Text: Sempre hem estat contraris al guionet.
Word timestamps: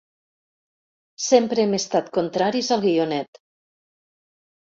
Sempre 1.25 1.61
hem 1.63 1.75
estat 1.79 2.09
contraris 2.15 2.71
al 2.77 2.81
guionet. 2.87 3.39